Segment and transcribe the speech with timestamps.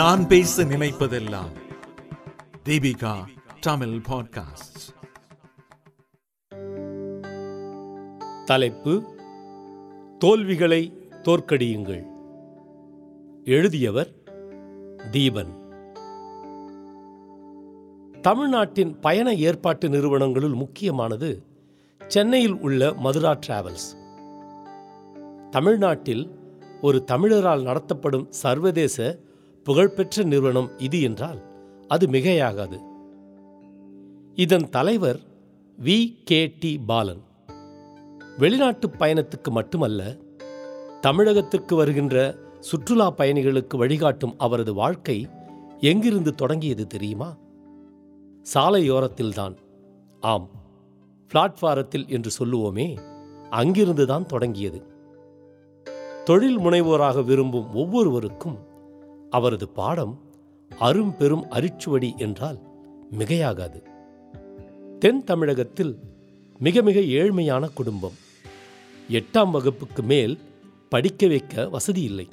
[0.00, 1.52] நான் பேச நினைப்பதெல்லாம்
[2.64, 3.12] தீபிகா
[3.60, 4.94] தமிழ் பாட்காஸ்ட்
[8.44, 9.04] தலைப்பு
[10.18, 12.06] தோல்விகளை தோற்கடியுங்கள்.
[13.44, 14.08] எழுதியவர்
[15.10, 15.54] தீபன்.
[18.20, 21.44] தமிழ்நாட்டின் பயண ஏற்பாட்டு நிறுவனங்களுள் முக்கியமானது
[22.08, 23.96] சென்னையில் உள்ள மதுரா டிராவல்ஸ்
[25.50, 26.38] தமிழ்நாட்டில்
[26.80, 29.18] ஒரு தமிழரால் நடத்தப்படும் சர்வதேச
[29.64, 31.42] புகழ்பெற்ற நிறுவனம் இது என்றால்
[31.88, 32.80] அது மிகையாகாது.
[34.34, 35.20] இதன் தலைவர்
[35.82, 36.22] வி.
[36.24, 36.54] கே.
[36.60, 36.78] டி.
[36.78, 37.22] பாலன்.
[38.38, 40.16] வெளிநாட்டு பயணத்துக்கு மட்டுமல்ல
[41.02, 45.28] தமிழகத்திற்கு வருகின்ற சுற்றுலா பயணிகளுக்கு வழிகாட்டும் அவரது வாழ்க்கை
[45.78, 47.36] எங்கிருந்து தொடங்கியது தெரியுமா?
[48.54, 49.56] சாலையோரத்தில்தான்.
[50.20, 50.48] ஆம்
[51.34, 52.98] பிளாட்பாரத்தில் என்று சொல்லுவோமே
[53.50, 54.82] அங்கிருந்துதான் தொடங்கியது.
[56.24, 58.68] தொழில் முனைவோராக விரும்பும் ஒவ்வொருவருக்கும்
[59.30, 60.20] அவரது பாடம்
[60.78, 62.58] அரும் பெரும் அரிச்சுவடி என்றால்
[63.18, 63.82] மிகையாகாது.
[64.98, 65.98] தென் தமிழகத்தில்
[66.58, 68.16] மிக மிக ஏழ்மையான குடும்பம்.
[69.08, 70.38] எட்டாம் வகுப்புக்கு மேல்
[70.88, 72.28] படிக்க வைக்க வசதி இல்லை.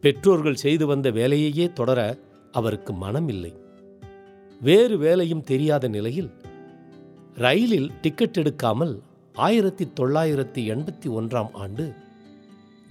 [0.00, 2.18] பெற்றோர்கள் செய்து வந்த வேலையையே தொடர
[2.52, 3.52] அவருக்கு மனம் இல்லை
[4.60, 6.30] வேறு வேலையும் தெரியாத நிலையில்
[7.34, 9.00] ரயிலில் டிக்கெட் எடுக்காமல்
[9.32, 11.94] ஆயிரத்தி தொள்ளாயிரத்தி எண்பத்தி ஒன்றாம் ஆண்டு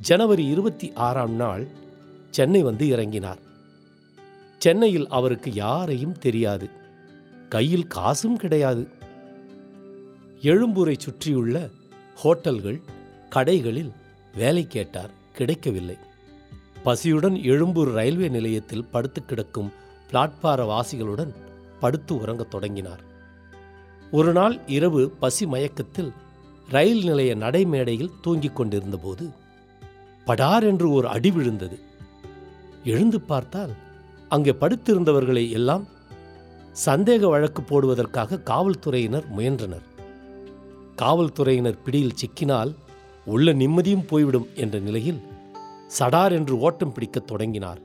[0.01, 1.67] ஜனவரி இருபத்தி ஆறாம் நாள்
[2.29, 3.37] சென்னை வந்து இறங்கினார்.
[4.57, 6.69] சென்னையில் அவருக்கு யாரையும் தெரியாது.
[7.49, 8.87] கையில் காசும் கிடையாது.
[10.41, 11.69] எழும்பூரை சுற்றியுள்ள
[12.23, 12.81] ஹோட்டல்கள்
[13.29, 13.91] கடைகளில்
[14.35, 15.97] வேலை கேட்டார் கிடைக்கவில்லை.
[16.85, 19.71] பசியுடன் எழும்பூர் ரயில்வே நிலையத்தில் படுத்து கிடக்கும்
[20.11, 21.33] பிளாட்பார வாசிகளுடன்
[21.79, 23.01] படுத்து உறங்கத் தொடங்கினார்.
[24.11, 26.11] ஒரு நாள் இரவு பசி மயக்கத்தில்
[26.69, 29.29] ரயில் நிலைய நடைமேடையில் தூங்கிக் கொண்டிருந்தபோது
[30.25, 31.79] படார் என்று ஒரு அடி விழுந்தது.
[32.83, 33.71] எழுந்து பார்த்தால்
[34.29, 35.87] அங்கே படுத்திருந்தவர்களை எல்லாம்
[36.85, 39.85] சந்தேக வழக்கு போடுவதற்காக காவல்துறையினர் முயன்றனர்.
[40.95, 42.75] காவல்துறையினர் பிடியில் சிக்கினால்
[43.25, 45.19] உள்ள நிம்மதியும் போய்விடும் என்ற நிலையில்
[45.99, 47.81] சடார் என்று ஓட்டம் பிடிக்கத் தொடங்கினார்.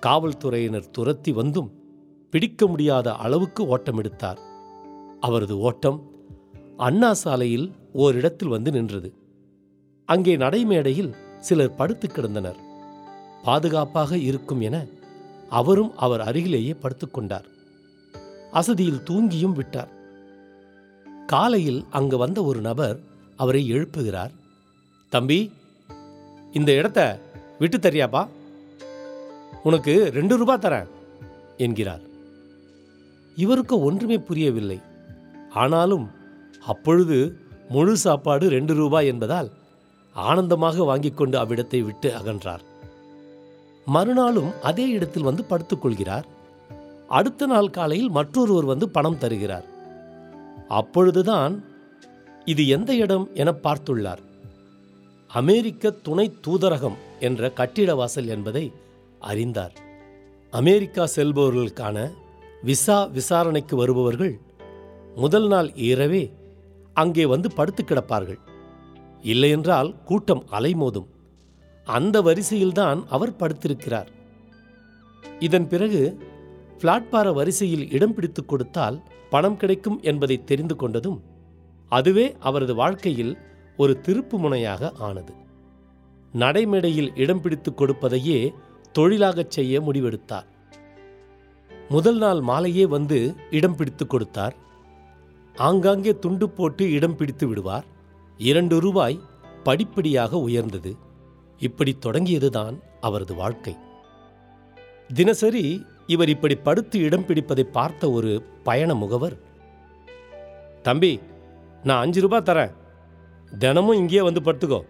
[0.00, 1.72] காவல்துறையினர் துரத்தி வந்தும்
[2.30, 4.38] பிடிக்க முடியாத அளவுக்கு ஓட்டம் எடுத்தார்.
[5.20, 6.10] அவரது ஓட்டம்
[6.76, 9.14] அண்ணா சாலையில் ஓரிடத்தில் வந்து நின்றது.
[10.04, 12.63] அங்கே நடைமேடையில் சிலர் படுத்து கிடந்தனர்.
[13.44, 14.86] பாதுகாப்பாக இருக்கும் என
[15.50, 17.44] அவரும் அவர் அருகிலேயே படுத்துக்கொண்டார்.
[18.52, 19.88] அசதியில் தூங்கியும் விட்டார்.
[21.26, 23.00] காலையில் அங்கு வந்த ஒரு நபர்
[23.36, 24.30] அவரை எழுப்புகிறார்.
[25.10, 25.52] தம்பி
[26.52, 27.18] இந்த இடத்த
[27.58, 28.28] விட்டு தரியாப்பா
[29.62, 30.88] உனக்கு ரெண்டு ரூபா தரேன்
[31.56, 32.00] என்கிறார்.
[33.36, 34.80] இவருக்கு ஒன்றுமே புரியவில்லை.
[35.50, 36.10] ஆனாலும்
[36.66, 37.36] அப்பொழுது
[37.68, 39.50] முழு சாப்பாடு ரெண்டு ரூபாய் என்பதால்
[40.14, 42.64] ஆனந்தமாக வாங்கிக் கொண்டு அவ்விடத்தை விட்டு அகன்றார்.
[43.86, 46.24] மறுநாளும் அதே இடத்தில் வந்து படுத்துக்கொள்கிறார்.
[47.08, 49.64] அடுத்த நாள் காலையில் மற்றொருவர் வந்து பணம் தருகிறார்.
[50.68, 51.64] அப்பொழுதுதான்
[52.44, 54.18] இது எந்த இடம் என பார்த்துள்ளார்.
[55.28, 58.72] அமெரிக்க துணை தூதரகம் என்ற கட்டிட வாசல் என்பதை
[59.18, 59.72] அறிந்தார்.
[60.50, 62.10] அமெரிக்கா செல்பவர்களுக்கான
[62.62, 64.38] விசா விசாரணைக்கு வருபவர்கள்
[65.14, 66.32] முதல் நாள் இரவே
[66.92, 68.38] அங்கே வந்து படுத்து கிடப்பார்கள்.
[69.22, 71.06] இல்லையென்றால் கூட்டம் அலைமோதும்.
[71.84, 74.06] அந்த வரிசையில்தான் அவர் படுத்திருக்கிறார்.
[75.38, 76.18] இதன் பிறகு
[76.78, 81.20] பிளாட்பார வரிசையில் இடம் பிடித்துக் கொடுத்தால் பணம் கிடைக்கும் என்பதை தெரிந்து கொண்டதும்
[81.88, 83.38] அதுவே அவரது வாழ்க்கையில்
[83.76, 85.32] ஒரு திருப்பு முனையாக ஆனது.
[86.34, 88.54] நடைமேடையில் இடம் பிடித்துக் கொடுப்பதையே
[88.92, 90.44] தொழிலாகச் செய்ய முடிவெடுத்தார்.
[91.88, 94.56] முதல் நாள் மாலையே வந்து இடம் பிடித்துக் கொடுத்தார்.
[95.56, 97.84] ஆங்காங்கே துண்டு போட்டு இடம் பிடித்து விடுவார்.
[98.38, 99.20] இரண்டு ரூபாய்
[99.62, 100.96] படிப்படியாக உயர்ந்தது.
[101.58, 103.76] இப்படி தொடங்கியதுதான் அவரது வாழ்க்கை.
[105.14, 109.38] தினசரி இவர் இப்படி படுத்து இடம் பிடிப்பதை பார்த்த ஒரு பயண முகவர்
[110.82, 111.20] தம்பி
[111.82, 112.72] நான் அஞ்சு ரூபாய் தரேன்.
[113.58, 114.80] தினமும் இங்கேயே வந்து படுத்துக்கோ.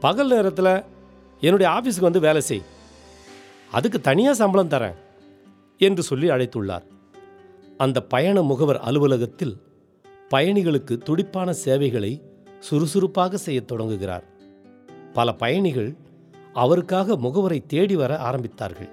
[0.00, 0.84] பகல் நேரத்தில்
[1.40, 2.62] என்னுடைய ஆஃபீஸுக்கு வந்து வேலை செய்.
[3.70, 4.94] அதுக்கு தனியாக சம்பளம் தரேன்
[5.78, 6.84] என்று சொல்லி அழைத்துள்ளார்.
[7.76, 9.56] அந்த பயண முகவர் அலுவலகத்தில்
[10.30, 12.22] பயணிகளுக்கு துடிப்பான சேவைகளை
[12.60, 14.24] சுறுசுறுப்பாக செய்யத் தொடங்குகிறார்.
[15.12, 15.96] பல பயணிகள்
[16.52, 18.90] அவருக்காக முகவரை தேடி வர ஆரம்பித்தார்கள்.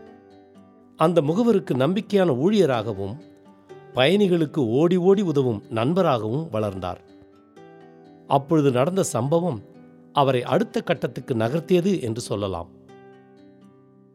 [0.98, 3.18] அந்த முகவருக்கு நம்பிக்கையான ஊழியராகவும்
[3.94, 7.02] பயணிகளுக்கு ஓடி ஓடி உதவும் நண்பராகவும் வளர்ந்தார்.
[8.28, 9.64] அப்பொழுது நடந்த சம்பவம்
[10.14, 12.70] அவரை அடுத்த கட்டத்துக்கு நகர்த்தியது என்று சொல்லலாம்.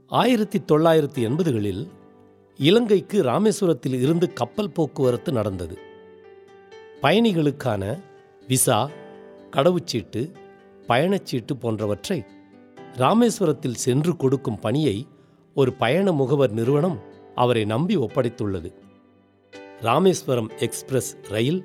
[0.06, 1.88] ஆயிரத்தி தொள்ளாயிரத்தி எண்பதுகளில்
[2.56, 5.78] இலங்கைக்கு ராமேஸ்வரத்தில் இருந்து கப்பல் போக்குவரத்து நடந்தது.
[7.02, 8.00] பயணிகளுக்கான
[8.48, 8.90] விசா
[9.50, 10.32] கடவுச்சீட்டு
[10.88, 12.24] பயணச்சீட்டு போன்றவற்றை
[12.96, 14.96] ராமேஸ்வரத்தில் சென்று கொடுக்கும் பணியை
[15.54, 16.98] ஒரு பயண முகவர் நிறுவனம்
[17.34, 18.70] அவரை நம்பி ஒப்படைத்துள்ளது.
[19.80, 21.60] ராமேஸ்வரம் எக்ஸ்பிரஸ் ரயில்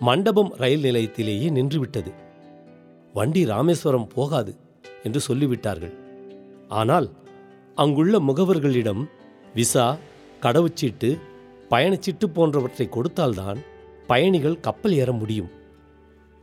[0.00, 2.12] மண்டபம் ரயில் நிலையத்திலேயே நின்றுவிட்டது.
[3.12, 4.52] வண்டி ராமேஸ்வரம் போகாது
[5.02, 5.94] என்று சொல்லிவிட்டார்கள்.
[6.68, 7.08] ஆனால்
[7.74, 9.02] அங்குள்ள முகவர்களிடம்
[9.54, 9.96] விசா
[10.42, 11.10] கடவுச்சீட்டு
[11.70, 13.58] பயணச்சீட்டு போன்றவற்றை கொடுத்தால்தான்
[14.06, 15.50] பயணிகள் கப்பல் ஏற முடியும்.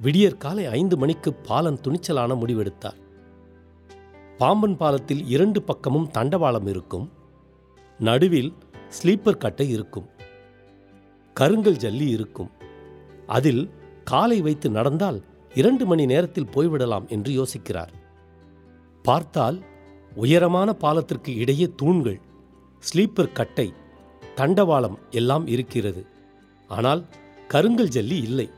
[0.01, 2.99] விடியற் காலை ஐந்து மணிக்கு பாலன் துணிச்சலான முடிவெடுத்தார்.
[4.37, 7.11] பாம்பன் பாலத்தில் இரண்டு பக்கமும் தண்டவாளம் இருக்கும்.
[7.99, 8.53] நடுவில்
[8.89, 10.07] ஸ்லீப்பர் கட்டை இருக்கும்.
[11.35, 12.51] கருங்கல் ஜல்லி இருக்கும்.
[13.27, 13.71] அதில்
[14.03, 15.23] காலை வைத்து நடந்தால்
[15.53, 17.93] இரண்டு மணி நேரத்தில் போய்விடலாம் என்று யோசிக்கிறார்.
[19.03, 19.63] பார்த்தால்
[20.15, 22.19] உயரமான பாலத்திற்கு இடையே தூண்கள்
[22.79, 23.73] ஸ்லீப்பர் கட்டை
[24.35, 26.05] தண்டவாளம் எல்லாம் இருக்கிறது.
[26.67, 27.05] ஆனால்
[27.47, 28.49] கருங்கல் ஜல்லி இல்லை.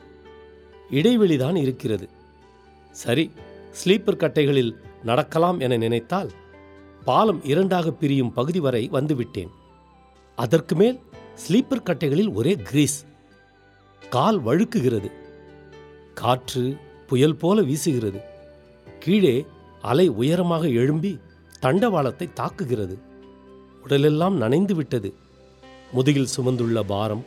[0.91, 2.09] இடைவெளிதான் இருக்கிறது.
[2.91, 3.31] சரி
[3.71, 6.31] ஸ்லீப்பர் கட்டைகளில் நடக்கலாம் என நினைத்தால்
[7.05, 9.47] பாலம் இரண்டாக பிரியும் பகுதி வரை வந்துவிட்டேன்.
[10.35, 10.99] அதற்கு மேல்
[11.47, 13.05] ஸ்லீப்பர் கட்டைகளில் ஒரே கிரீஸ்.
[14.09, 15.11] கால் வழுக்குகிறது.
[16.13, 16.77] காற்று
[17.07, 18.19] புயல் போல வீசுகிறது.
[18.99, 19.45] கீழே
[19.81, 21.19] அலை உயரமாக எழும்பி
[21.61, 22.99] தண்டவாளத்தை தாக்குகிறது.
[23.83, 25.13] உடலெல்லாம் நனைந்து விட்டது.
[25.91, 27.25] முதுகில் சுமந்துள்ள பாரம்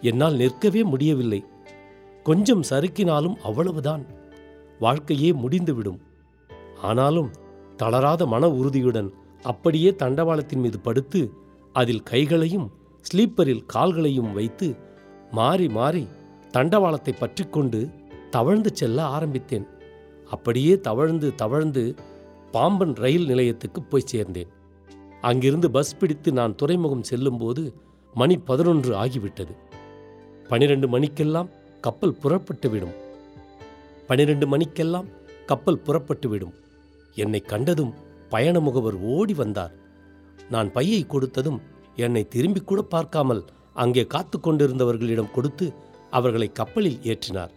[0.00, 1.44] என்னால் நிற்கவே முடியவில்லை.
[2.24, 4.04] கொஞ்சம் சறுக்கினாலும் அவ்வளவுதான்.
[4.78, 6.00] வாழ்க்கையே முடிந்துவிடும்.
[6.82, 7.30] ஆனாலும்
[7.76, 9.10] தளராத மன உறுதியுடன்
[9.42, 11.20] அப்படியே தண்டவாளத்தின் மீது படுத்து
[11.72, 12.66] அதில் கைகளையும்
[13.04, 14.68] ஸ்லீப்பரில் கால்களையும் வைத்து
[15.30, 16.04] மாறி மாறி
[16.52, 17.90] தண்டவாளத்தை பற்றிக்கொண்டு
[18.30, 19.66] தவழ்ந்து செல்ல ஆரம்பித்தேன்.
[20.30, 21.94] அப்படியே தவழ்ந்து தவழ்ந்து
[22.52, 24.50] பாம்பன் ரயில் நிலையத்துக்கு போய் சேர்ந்தேன்.
[25.20, 27.62] அங்கிருந்து பஸ் பிடித்து நான் துறைமுகம் செல்லும்போது
[28.14, 29.54] மணி பதினொன்று ஆகிவிட்டது.
[30.48, 31.50] பனிரெண்டு மணிக்கெல்லாம்
[31.84, 32.94] கப்பல் புறப்பட்டுவிடும்
[34.08, 35.08] பனிரெண்டு மணிக்கெல்லாம்
[35.46, 36.54] கப்பல் புறப்பட்டுவிடும்
[37.14, 37.92] என்னை கண்டதும்
[38.28, 39.72] பயண முகவர் ஓடி வந்தார்.
[40.50, 41.58] நான் பையை கொடுத்ததும்
[41.96, 43.42] என்னை திரும்பி கூட பார்க்காமல்
[43.74, 45.66] அங்கே காத்து கொண்டிருந்தவர்களிடம் கொடுத்து
[46.10, 47.52] அவர்களை கப்பலில் ஏற்றினார்.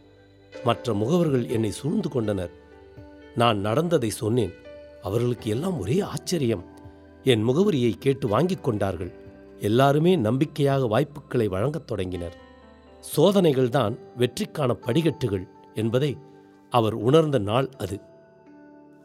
[0.64, 2.54] மற்ற முகவர்கள் என்னை சூழ்ந்து கொண்டனர்.
[3.36, 4.54] நான் நடந்ததை சொன்னேன்.
[5.02, 6.66] அவர்களுக்கு எல்லாம் ஒரே ஆச்சரியம்.
[7.24, 9.14] என் முகவரியை கேட்டு வாங்கிக் கொண்டார்கள்.
[9.60, 12.38] எல்லாருமே நம்பிக்கையாக வாய்ப்புகளை வழங்கத் தொடங்கினர்.
[13.16, 16.18] சோதனைகள்தான் வெற்றிக்கான படிகட்டுகள் என்பதை
[16.70, 18.00] அவர் உணர்ந்த நாள் அது.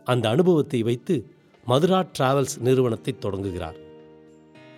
[0.04, 1.31] அந்த அனுபவத்தை வைத்து
[1.64, 3.76] மதுரா டிராவல்ஸ் நிறுவனத்தை தொடங்குகிறார்.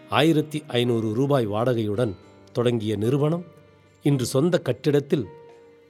[0.09, 2.17] ஆயிரத்தி ஐநூறு ரூபாய் வாடகையுடன்
[2.53, 3.45] தொடங்கிய நிறுவனம்
[4.03, 5.27] இன்று சொந்த கட்டிடத்தில்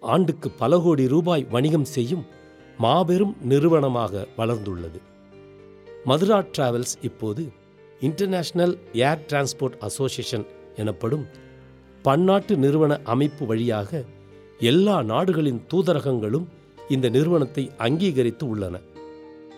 [0.01, 2.25] ஆண்டுக்கு பல கோடி ரூபாய் வணிகம் செய்யும்
[2.79, 5.01] மாபெரும் நிறுவனமாக வளர்ந்துள்ளது.
[6.05, 7.53] மதுரா டிராவல்ஸ் இப்போது
[8.01, 10.47] இன்டர்நேஷனல் ஏர் டிரான்ஸ்போர்ட் அசோசியேஷன்
[10.77, 11.27] எனப்படும்
[12.07, 14.05] பன்னாட்டு நிறுவன அமைப்பு வழியாக
[14.71, 16.47] எல்லா நாடுகளின் தூதரகங்களும்
[16.89, 18.81] இந்த நிறுவனத்தை அங்கீகரித்து உள்ளன.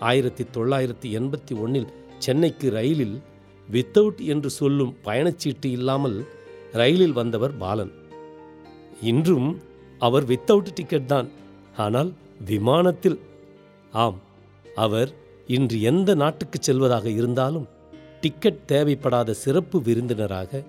[0.00, 1.88] ஆயிரத்தி தொள்ளாயிரத்தி எண்பத்தி ஒன்றில்
[2.19, 3.16] சென்னைக்கு ரயிலில்
[3.69, 6.19] வித்தவுட் என்று சொல்லும் பயணச்சீட்டு இல்லாமல்
[6.72, 7.93] ரயிலில் வந்தவர் பாலன்.
[9.02, 9.50] இன்றும்
[9.99, 11.28] அவர் வித்தவுட் டிக்கெட் தான்.
[11.76, 12.12] ஆனால்
[12.44, 13.19] விமானத்தில்.
[13.92, 14.20] ஆம்
[14.84, 15.10] அவர்
[15.46, 17.69] இன்று எந்த நாட்டுக்கு செல்வதாக இருந்தாலும்
[18.20, 20.62] டிக்கெட் தேவைப்படாத சிறப்பு விருந்தினராக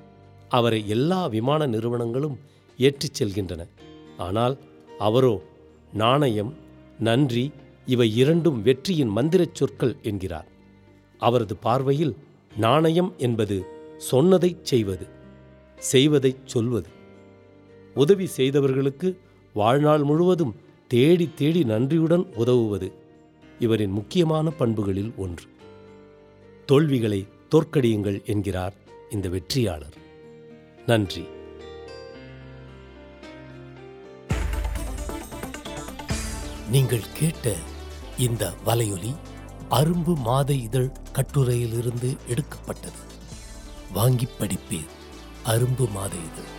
[0.50, 2.40] அவரை எல்லா விமான நிறுவனங்களும்
[2.78, 3.68] ஏற்றிச் செல்கின்றன.
[4.18, 4.58] ஆனால்
[5.00, 5.42] அவரோ
[5.94, 6.56] நாணயம்
[7.00, 7.52] நன்றி
[7.86, 10.48] இவை இரண்டும் வெற்றியின் மந்திரச் சொற்கள் என்கிறார்.
[11.18, 12.16] அவரது பார்வையில்
[12.58, 13.66] நாணயம் என்பது
[13.98, 15.08] சொன்னதைச் செய்வது
[15.76, 16.90] செய்வதைச் சொல்வது.
[17.94, 19.18] உதவி செய்தவர்களுக்கு
[19.54, 20.56] வாழ்நாள் முழுவதும்
[20.88, 22.92] தேடி தேடி நன்றியுடன் உதவுவது
[23.60, 25.46] இவரின் முக்கியமான பண்புகளில் ஒன்று.
[26.66, 28.74] தோல்விகளை தோற்கடியுங்கள் என்கிறார்
[29.10, 30.06] இந்த வெற்றியாளர்.
[30.88, 31.28] நன்றி.
[36.72, 37.56] நீங்கள் கேட்ட
[38.18, 39.16] இந்த வலையொலி
[39.70, 43.02] அரும்பு மாத இதழ் கட்டுரையிலிருந்து எடுக்கப்பட்டது.
[43.94, 44.94] வாங்கி படிப்பீர்
[45.46, 46.52] அரும்பு மாத இதழ்.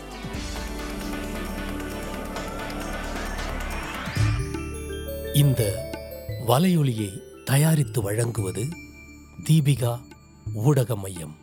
[5.32, 5.62] இந்த
[6.46, 7.10] வலையொலியை
[7.44, 8.66] தயாரித்து வழங்குவது
[9.44, 10.00] தீபிகா
[10.54, 11.36] ஊடக மையம்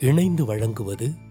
[0.00, 1.30] இணைந்து வழங்குவது